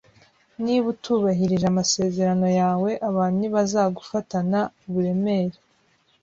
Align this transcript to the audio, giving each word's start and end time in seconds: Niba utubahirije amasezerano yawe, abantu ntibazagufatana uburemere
Niba 0.63 0.85
utubahirije 0.93 1.65
amasezerano 1.71 2.47
yawe, 2.59 2.89
abantu 3.09 3.35
ntibazagufatana 3.39 4.59
uburemere 4.85 5.57